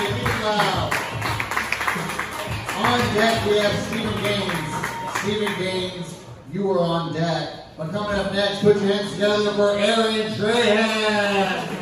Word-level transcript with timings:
On 0.00 0.06
deck, 3.14 3.44
we 3.46 3.58
have 3.58 3.74
Stephen 3.86 4.16
Gaines. 4.22 4.74
Stephen 5.20 5.54
Gaines, 5.58 6.08
you 6.50 6.70
are 6.70 6.78
on 6.78 7.12
deck. 7.12 7.66
But 7.76 7.90
coming 7.90 8.18
up 8.18 8.32
next, 8.32 8.62
put 8.62 8.76
your 8.76 8.86
hands 8.86 9.12
together 9.12 9.52
for 9.52 9.76
Aaron 9.78 10.32
Trahan. 10.32 11.79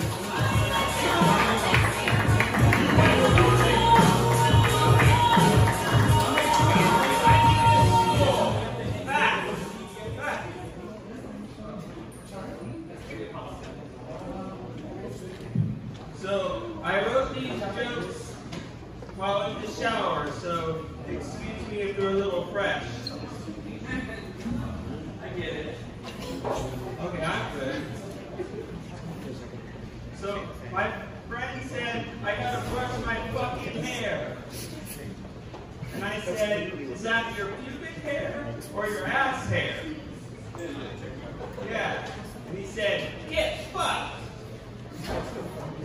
Get 43.30 43.66
fucked. 43.72 44.14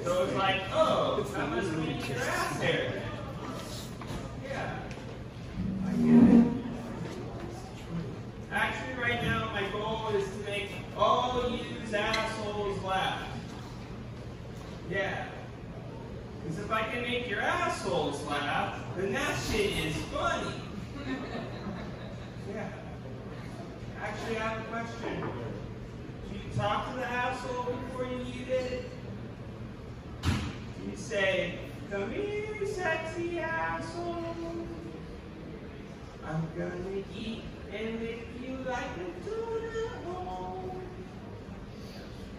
So 0.03 0.23
it's 0.23 0.35
like, 0.35 0.61
oh, 0.73 1.25
that 1.33 1.49
must 1.49 1.71
be 1.75 2.13
your 2.13 2.23
ass 2.23 2.59
then. 2.59 3.01
Yeah. 4.43 4.79
Actually, 8.51 9.01
right 9.01 9.23
now, 9.23 9.49
my 9.53 9.69
goal 9.71 10.09
is 10.15 10.27
to 10.29 10.49
make 10.49 10.69
all 10.97 11.49
you 11.49 11.73
assholes 11.95 12.83
laugh. 12.83 13.27
Yeah. 14.89 15.27
Because 16.43 16.59
if 16.59 16.71
I 16.71 16.83
can 16.83 17.03
make 17.03 17.29
your 17.29 17.41
assholes 17.41 18.25
laugh, 18.25 18.79
then 18.97 19.13
that 19.13 19.39
shit 19.49 19.85
is 19.85 19.95
funny. 20.11 20.53
yeah. 22.53 22.69
Actually, 24.01 24.37
I 24.37 24.39
have 24.39 24.59
a 24.59 24.63
question. 24.69 25.52
Talk 26.55 26.91
to 26.91 26.97
the 26.97 27.05
asshole 27.05 27.73
before 27.73 28.05
you 28.05 28.25
eat 28.27 28.47
it? 28.47 28.89
You 30.23 30.95
say, 30.95 31.57
come 31.89 32.11
here, 32.11 32.65
sexy 32.67 33.39
asshole. 33.39 34.23
I'm 36.23 36.47
gonna 36.55 37.03
eat 37.17 37.41
and 37.73 37.99
lick 38.01 38.27
you 38.39 38.57
like 38.67 38.85
a 38.97 39.25
tuna 39.25 39.89
hole. 40.05 40.75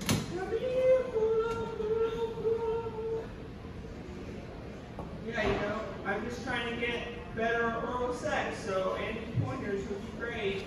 Come 0.08 0.58
here, 0.58 1.04
culo, 1.12 1.68
culo, 1.76 2.34
culo. 2.36 3.24
Yeah, 5.26 5.42
you 5.42 5.52
know, 5.54 5.80
I'm 6.06 6.24
just 6.24 6.44
trying 6.44 6.72
to 6.72 6.80
get 6.80 7.00
better 7.34 7.74
oral 7.74 8.14
sex, 8.14 8.64
so 8.64 8.96
any 9.04 9.22
pointers 9.44 9.82
would 9.88 10.00
be 10.00 10.20
great. 10.20 10.64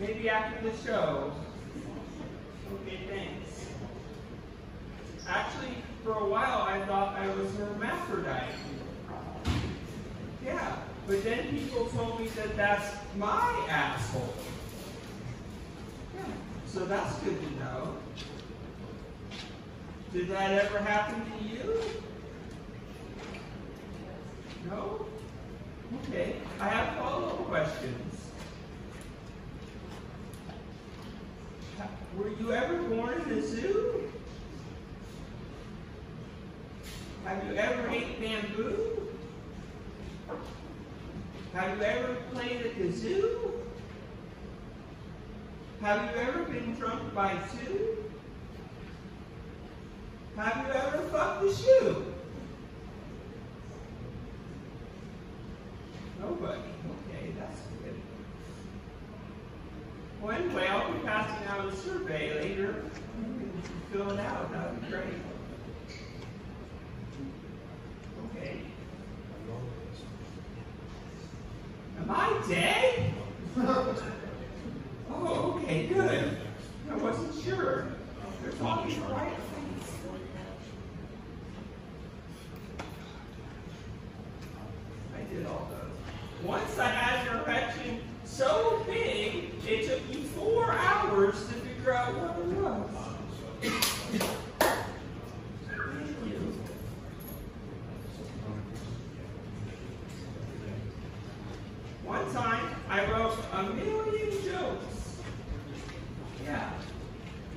Maybe 0.00 0.28
after 0.28 0.70
the 0.70 0.76
show. 0.76 1.32
Okay, 2.72 3.00
thanks. 3.08 3.66
Actually, 5.26 5.74
for 6.04 6.12
a 6.12 6.24
while 6.24 6.62
I 6.62 6.86
thought 6.86 7.16
I 7.16 7.26
was 7.34 7.52
a 7.58 7.64
hermaphrodite. 7.66 8.54
Yeah, 10.44 10.76
but 11.06 11.24
then 11.24 11.50
people 11.50 11.86
told 11.86 12.20
me 12.20 12.28
that 12.28 12.56
that's 12.56 12.96
my 13.16 13.66
asshole. 13.68 14.34
Yeah, 16.14 16.24
so 16.66 16.86
that's 16.86 17.18
good 17.18 17.40
to 17.40 17.50
know. 17.58 17.96
Did 20.12 20.28
that 20.28 20.64
ever 20.64 20.78
happen 20.78 21.22
to 21.30 21.44
you? 21.44 21.80
No? 24.70 25.06
Okay, 26.04 26.36
I 26.60 26.68
have 26.68 26.96
follow-up 26.96 27.48
questions. 27.48 28.17
Were 32.18 32.30
you 32.30 32.52
ever 32.52 32.76
born 32.88 33.20
in 33.20 33.38
a 33.38 33.42
zoo? 33.46 34.10
Have 37.24 37.44
you 37.44 37.54
ever 37.54 37.88
ate 37.90 38.20
bamboo? 38.20 39.08
Have 41.52 41.78
you 41.78 41.84
ever 41.84 42.16
played 42.32 42.66
at 42.66 42.76
the 42.76 42.90
zoo? 42.90 43.52
Have 45.80 46.10
you 46.10 46.20
ever 46.20 46.42
been 46.42 46.74
drunk 46.74 47.14
by 47.14 47.38
two? 47.52 47.98
Have 50.36 50.66
you 50.66 50.72
ever 50.72 50.98
fucked 51.10 51.44
a 51.44 51.54
shoe? 51.54 52.14
Nobody. 56.20 56.58
Okay, 56.58 57.32
that's 57.38 57.60
good. 57.60 57.94
Well, 60.20 60.32
anyway, 60.36 60.66
I'll 60.66 60.92
be 60.92 60.98
passing 61.00 61.46
out 61.46 61.72
a 61.72 61.76
survey 61.76 62.34
later. 62.40 62.82
Fill 63.92 64.10
it 64.10 64.20
out. 64.20 64.50
That 64.52 64.72
would 64.72 64.80
be 64.82 64.88
great. 64.88 65.04
Okay. 68.36 68.60
Am 72.00 72.10
I 72.10 72.42
dead? 72.48 73.14
oh, 75.10 75.60
okay, 75.62 75.86
good. 75.86 76.36
I 76.90 76.96
wasn't 76.96 77.44
sure. 77.44 77.86
They're 78.42 78.52
talking 78.52 79.00
quietly. 79.02 79.38
I 85.16 85.32
did 85.32 85.46
all 85.46 85.68
those. 85.70 86.44
Once 86.46 86.78
I 86.78 86.88
had 86.88 87.28
an 87.28 87.42
erection 87.42 88.00
so 88.24 88.84
big, 88.86 89.50
it 89.66 89.86
took 89.88 90.08
me 90.08 90.22
four 90.22 90.72
hours 90.72 91.34
to 91.48 91.54
figure 91.54 91.92
what 92.14 92.38
it 92.38 92.56
was. 92.62 92.90
Thank 93.60 94.22
you. 94.22 94.28
One 102.04 102.32
time, 102.32 102.76
I 102.88 103.10
wrote 103.10 103.38
a 103.52 103.62
million 103.64 104.30
jokes. 104.44 105.20
Yeah. 106.44 106.70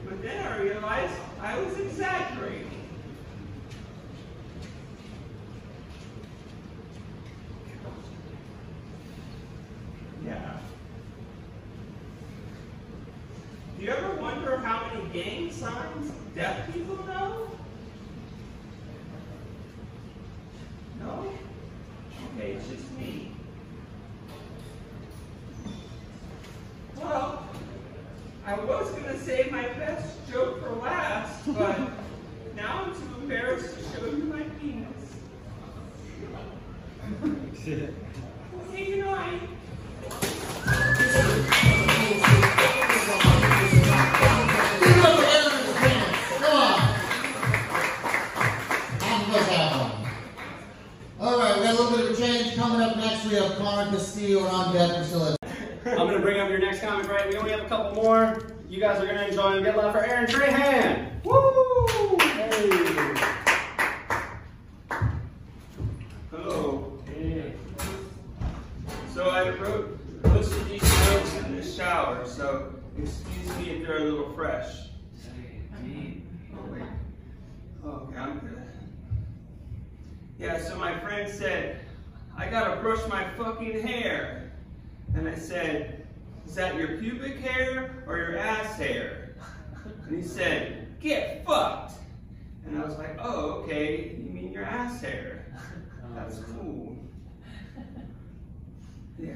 But 0.06 0.22
then 0.22 0.45
I 0.45 0.57
realized 0.62 1.13
I 1.39 1.57
was 1.59 1.79
exaggerating. 1.79 2.68
Yeah. 10.25 10.57
Do 13.79 13.85
you 13.85 13.91
ever 13.91 14.16
wonder 14.22 14.57
how 14.57 14.88
many 14.88 15.00
gang 15.13 15.51
signs 15.51 16.11
deaf 16.35 16.72
people 16.73 16.95
know? 17.05 17.49
No? 20.99 21.33
Okay, 22.38 22.51
it's 22.51 22.67
just 22.69 22.91
me. 22.97 23.31
Well, 26.95 27.45
I 28.45 28.55
was 28.55 28.89
going 28.91 29.03
to 29.03 29.19
save 29.19 29.51
my 29.51 29.63
best 29.63 30.18
joke 30.31 30.62
for 30.62 30.71
last, 30.75 31.53
but 31.53 31.90
next 56.71 56.85
comic, 56.85 57.09
right? 57.09 57.27
We 57.27 57.35
only 57.35 57.51
have 57.51 57.59
a 57.59 57.68
couple 57.68 58.01
more. 58.01 58.41
You 58.69 58.79
guys 58.79 59.01
are 59.01 59.06
gonna 59.06 59.27
enjoy 59.27 59.56
them. 59.56 59.63
Get 59.63 59.75
loud 59.75 59.91
for 59.91 60.06
Aaron 60.06 60.25
Trahan. 60.25 61.21
Woo! 61.25 62.18
Hey. 62.18 63.15
hello. 66.31 66.97
So 69.13 69.29
I 69.29 69.50
wrote 69.50 70.00
most 70.23 70.53
of 70.53 70.69
these 70.69 70.81
notes 70.81 71.35
in 71.39 71.57
the 71.57 71.63
shower, 71.63 72.25
so 72.25 72.74
excuse 72.97 73.57
me 73.57 73.71
if 73.71 73.85
they're 73.85 73.97
a 73.97 74.03
little 74.06 74.31
fresh. 74.33 74.88
Oh, 76.56 76.71
wait. 76.71 76.83
Okay, 77.85 78.17
I'm 78.17 78.39
good. 78.39 78.62
Yeah, 80.39 80.57
so 80.57 80.77
my 80.77 80.97
friend 81.01 81.29
said, 81.29 81.81
I 82.38 82.47
gotta 82.47 82.79
brush 82.79 83.06
my 83.09 83.29
fucking 83.31 83.85
hair. 83.85 84.53
And 85.13 85.27
I 85.27 85.35
said, 85.35 86.00
is 86.45 86.55
that 86.55 86.75
your 86.75 86.97
pubic 86.97 87.39
hair 87.39 88.03
or 88.07 88.17
your 88.17 88.38
ass 88.38 88.75
hair? 88.77 89.35
And 90.07 90.15
he 90.15 90.27
said, 90.27 90.99
get 90.99 91.45
fucked. 91.45 91.93
And 92.65 92.81
I 92.81 92.85
was 92.85 92.97
like, 92.97 93.17
oh, 93.19 93.63
okay, 93.63 94.15
you 94.17 94.29
mean 94.29 94.51
your 94.51 94.63
ass 94.63 95.01
hair. 95.01 95.45
That's 96.15 96.39
cool. 96.39 96.97
Yeah. 99.17 99.31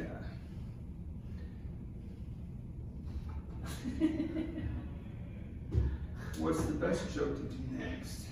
What's 6.39 6.65
the 6.65 6.73
best 6.73 7.13
joke 7.13 7.35
to 7.37 7.43
do 7.43 7.57
next? 7.77 8.25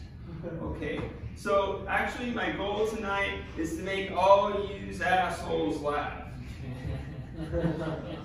Okay, 0.62 1.00
so 1.36 1.86
actually 1.88 2.32
my 2.32 2.52
goal 2.52 2.88
tonight 2.88 3.40
is 3.58 3.78
to 3.78 3.84
make 3.84 4.12
all 4.12 4.50
you 4.52 4.84
assholes 5.02 5.82
laugh. 5.82 6.23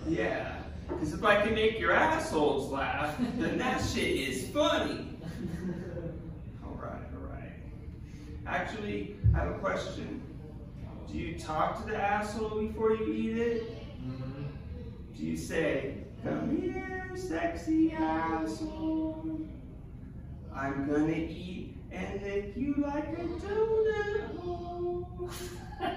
Yeah, 0.08 0.62
because 0.88 1.12
if 1.12 1.24
I 1.24 1.42
can 1.42 1.54
make 1.54 1.78
your 1.78 1.92
assholes 1.92 2.70
laugh, 2.70 3.14
then 3.36 3.58
that 3.58 3.80
shit 3.84 4.16
is 4.16 4.48
funny. 4.48 5.18
Alright, 6.64 7.02
alright. 7.14 7.52
Actually, 8.46 9.16
I 9.34 9.38
have 9.40 9.50
a 9.50 9.58
question. 9.58 10.22
Do 11.10 11.16
you 11.16 11.38
talk 11.38 11.80
to 11.82 11.90
the 11.90 11.96
asshole 11.96 12.60
before 12.60 12.94
you 12.94 13.12
eat 13.12 13.36
it? 13.38 13.70
Mm-hmm. 14.02 14.42
Do 15.16 15.24
you 15.24 15.36
say, 15.36 16.04
come 16.22 16.56
here, 16.60 17.10
sexy 17.14 17.92
asshole? 17.92 19.40
I'm 20.54 20.86
gonna 20.88 21.12
eat 21.12 21.76
and 21.90 22.22
lick 22.22 22.52
you 22.56 22.74
like 22.78 23.08
a 23.08 23.22
donut 23.22 24.38
hole. 24.38 25.30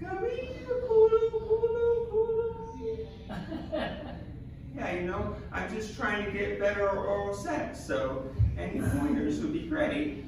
Come 0.00 0.18
here, 0.30 0.84
poodle. 0.88 1.41
Yeah, 3.72 4.92
you 4.92 5.02
know, 5.02 5.34
I'm 5.52 5.72
just 5.74 5.96
trying 5.96 6.24
to 6.24 6.30
get 6.30 6.58
better 6.58 6.88
oral 6.88 7.34
sex, 7.34 7.84
so 7.84 8.30
any 8.58 8.80
pointers 8.80 9.40
would 9.40 9.52
be 9.52 9.66
great. 9.66 10.24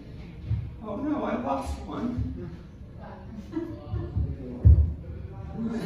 Oh 0.83 0.97
no, 0.97 1.25
I 1.25 1.37
lost 1.43 1.79
one. 1.81 2.51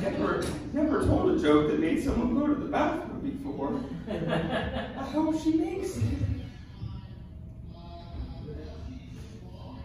Never, 0.03 0.45
never 0.73 1.05
told 1.05 1.31
a 1.31 1.39
joke 1.41 1.69
that 1.69 1.79
made 1.79 2.03
someone 2.03 2.35
go 2.35 2.47
to 2.47 2.55
the 2.55 2.69
bathroom 2.69 3.21
before. 3.21 3.81
I 4.09 5.03
hope 5.11 5.41
she 5.43 5.53
makes 5.55 5.97
it. 5.99 6.05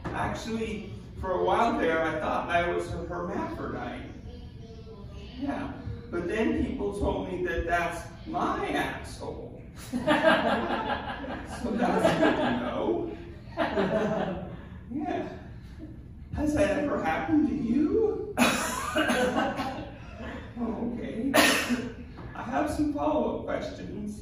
Actually, 0.05 0.93
for 1.19 1.31
a 1.31 1.43
while 1.43 1.77
there, 1.77 2.01
I 2.03 2.19
thought 2.19 2.49
I 2.49 2.71
was 2.71 2.87
a 2.93 3.05
hermaphrodite. 3.05 4.01
Yeah, 5.39 5.72
but 6.13 6.27
then 6.27 6.63
people 6.63 6.93
told 6.93 7.27
me 7.27 7.43
that 7.43 7.65
that's 7.65 8.01
my 8.27 8.67
asshole. 8.69 9.59
so 9.91 9.97
that's 11.71 12.19
good 12.19 12.35
to 12.35 12.57
know. 12.59 13.11
Yeah. 14.95 15.27
Has 16.35 16.53
that 16.53 16.83
ever 16.83 17.03
happened 17.03 17.49
to 17.49 17.55
you? 17.55 18.35
Oh, 18.37 18.93
okay. 20.93 21.33
I 22.35 22.43
have 22.43 22.69
some 22.69 22.93
follow-up 22.93 23.45
questions. 23.45 24.21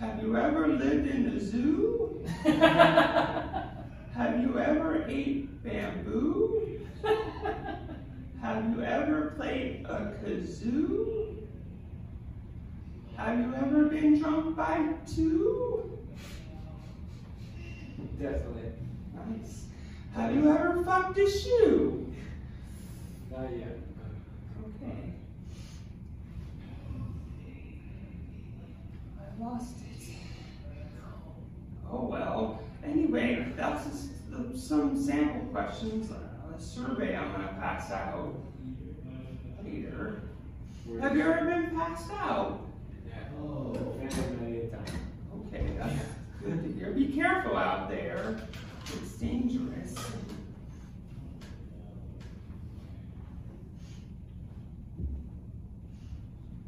Have 0.00 0.20
you 0.20 0.36
ever 0.36 0.66
lived 0.66 1.06
in 1.06 1.26
a 1.26 1.38
zoo? 1.38 2.24
have 4.16 4.40
you 4.40 4.58
ever 4.58 5.04
ate 5.06 5.62
bamboo? 5.62 6.80
Have 8.42 8.64
you 8.70 8.82
ever 8.82 9.34
played 9.36 9.84
a 9.86 10.14
kazoo? 10.22 11.36
Have 13.16 13.38
you 13.38 13.54
ever 13.54 13.84
been 13.86 14.20
drunk 14.20 14.56
by 14.56 14.94
two? 15.06 15.98
Definitely. 18.20 18.72
Nice. 19.14 19.64
Have 20.14 20.34
you 20.34 20.50
ever 20.50 20.82
fucked 20.84 21.18
a 21.18 21.28
shoe? 21.28 22.12
Not 23.30 23.50
yet. 23.56 23.78
Okay. 24.82 25.12
I 29.18 29.42
lost 29.42 29.76
it. 29.78 30.14
Oh 31.90 32.06
well. 32.06 32.62
Anyway, 32.84 33.52
that's 33.56 33.84
just 33.84 34.10
uh, 34.32 34.56
some 34.56 35.00
sample 35.00 35.46
questions. 35.52 36.10
A 36.58 36.60
survey 36.60 37.16
I'm 37.16 37.30
gonna 37.30 37.56
pass 37.60 37.92
out 37.92 38.34
later. 39.64 40.22
Have 41.00 41.16
you 41.16 41.22
ever 41.22 41.44
been 41.44 41.70
passed 41.70 42.10
out? 42.10 42.66
Yeah. 43.06 43.14
Oh. 43.40 43.94
Many, 43.96 44.12
many 44.40 44.66
times. 44.66 44.90
Okay, 45.46 45.72
that's 45.78 46.02
good 46.42 46.64
to 46.64 46.72
hear. 46.72 46.90
Be 46.90 47.12
careful 47.12 47.56
out 47.56 47.88
there. 47.88 48.38
It's 48.86 49.12
dangerous. 49.12 49.94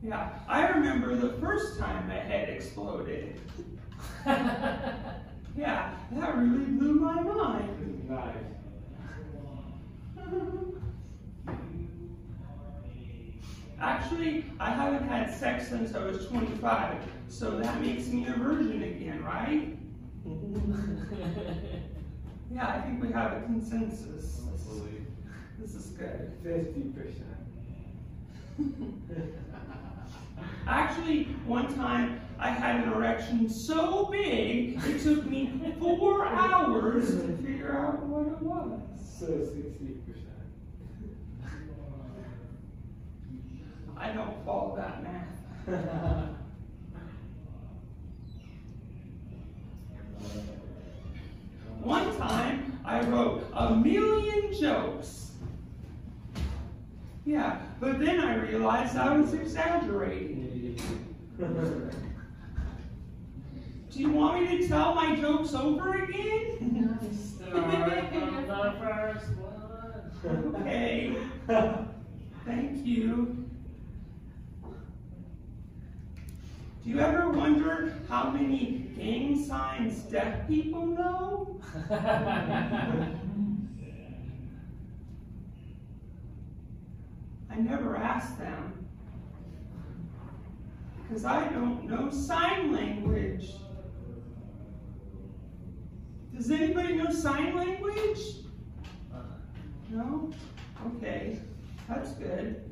Yeah, 0.04 0.30
I 0.46 0.68
remember 0.68 1.16
the 1.16 1.30
first 1.40 1.80
time 1.80 2.06
my 2.06 2.14
head 2.14 2.48
exploded. 2.48 3.40
yeah, 4.26 5.94
that 6.12 6.36
really 6.36 6.64
blew 6.66 6.94
my 6.94 7.20
mind. 7.22 8.08
Nice. 8.08 8.59
Actually, 13.80 14.44
I 14.58 14.70
haven't 14.70 15.08
had 15.08 15.32
sex 15.32 15.68
since 15.68 15.94
I 15.94 16.04
was 16.04 16.26
25, 16.26 16.96
so 17.28 17.58
that 17.58 17.80
makes 17.80 18.08
me 18.08 18.26
a 18.26 18.32
virgin 18.32 18.82
again, 18.82 19.24
right? 19.24 19.76
Yeah, 22.52 22.66
I 22.66 22.80
think 22.80 23.00
we 23.00 23.12
have 23.12 23.32
a 23.32 23.40
consensus. 23.42 24.40
Hopefully. 24.44 25.06
This 25.58 25.74
is 25.76 25.86
good. 25.90 26.32
Fifty 26.42 26.82
percent. 26.90 27.24
Actually, 30.66 31.24
one 31.46 31.72
time 31.74 32.20
I 32.40 32.50
had 32.50 32.82
an 32.82 32.92
erection 32.92 33.48
so 33.48 34.06
big 34.06 34.80
it 34.84 35.00
took 35.00 35.26
me 35.26 35.52
four 35.78 36.26
hours 36.26 37.06
to 37.10 37.36
figure 37.36 37.78
out 37.78 38.02
what 38.02 38.26
it 38.26 38.42
was. 38.42 38.80
So 39.18 39.26
sixty 39.26 40.00
percent. 40.06 40.26
I 43.96 44.12
don't 44.12 44.44
follow 44.44 44.74
that 44.76 45.04
math. 45.04 46.30
One 51.82 52.14
time 52.18 52.78
I 52.84 53.00
wrote 53.00 53.46
a 53.54 53.74
million 53.74 54.52
jokes. 54.58 55.32
Yeah, 57.24 57.60
but 57.80 57.89
then 58.00 58.20
I 58.20 58.36
realized 58.36 58.96
I 58.96 59.16
was 59.16 59.34
exaggerating. 59.34 60.78
Do 63.90 63.98
you 63.98 64.10
want 64.10 64.42
me 64.42 64.58
to 64.58 64.68
tell 64.68 64.94
my 64.94 65.16
jokes 65.16 65.52
over 65.54 66.04
again? 66.04 66.98
Start 67.12 67.52
from 68.10 68.46
the 68.46 68.74
first 68.80 69.26
one. 69.36 70.56
Okay. 70.56 71.16
Thank 72.46 72.86
you. 72.86 73.48
Do 76.82 76.88
you 76.90 77.00
ever 77.00 77.28
wonder 77.30 77.94
how 78.08 78.30
many 78.30 78.90
gang 78.96 79.44
signs 79.44 79.98
deaf 80.04 80.48
people 80.48 80.86
know? 80.86 81.60
I 87.50 87.56
never 87.56 87.96
asked 87.96 88.38
them. 88.38 88.86
Because 91.02 91.24
I 91.24 91.48
don't 91.48 91.88
know 91.88 92.10
sign 92.10 92.72
language. 92.72 93.52
Does 96.34 96.50
anybody 96.50 96.94
know 96.94 97.10
sign 97.10 97.56
language? 97.56 98.20
No? 99.90 100.30
Okay, 100.96 101.40
that's 101.88 102.12
good. 102.12 102.64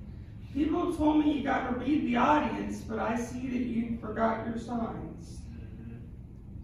People 0.54 0.94
told 0.94 1.24
me 1.24 1.32
you 1.32 1.44
got 1.44 1.68
to 1.68 1.78
read 1.80 2.06
the 2.06 2.16
audience, 2.16 2.78
but 2.80 2.98
I 2.98 3.16
see 3.16 3.48
that 3.48 3.58
you 3.58 3.98
forgot 4.00 4.46
your 4.46 4.56
signs. 4.56 5.40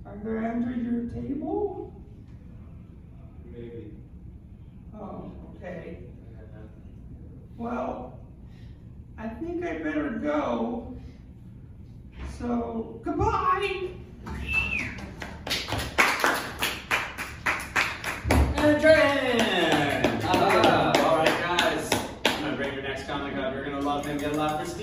Are 0.07 0.17
they 0.23 0.47
under 0.47 0.71
your 0.71 1.11
table? 1.11 1.93
Maybe. 3.45 3.97
Oh, 4.95 5.33
okay 5.57 5.99
well, 7.57 8.19
I 9.19 9.29
think 9.29 9.65
I 9.65 9.79
better 9.79 10.11
go. 10.11 10.95
So, 12.39 13.01
goodbye. 13.05 13.91
And 18.57 18.77
Adrian! 18.77 20.05
Uh, 20.25 20.93
all 21.05 21.17
right, 21.19 21.27
guys. 21.27 21.91
I'm 22.25 22.41
going 22.41 22.51
to 22.51 22.57
bring 22.57 22.75
your 22.75 22.83
next 22.83 23.07
comic 23.07 23.37
up. 23.37 23.55
You're 23.55 23.65
going 23.65 23.77
to 23.77 23.83
love 23.83 24.05
him. 24.07 24.19
Get 24.19 24.33
a 24.33 24.37
lot 24.37 24.61
for 24.61 24.67
Steve. 24.71 24.81